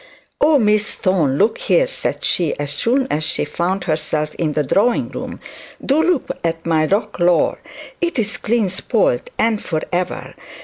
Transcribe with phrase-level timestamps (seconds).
[0.41, 4.63] 'Oh, Miss Thorne, look here!' said she, as soon as she found herself in the
[4.63, 5.39] drawing room;
[5.85, 7.59] 'do look at my roquelaure!
[8.01, 10.33] It's clean spoilt, and for ever.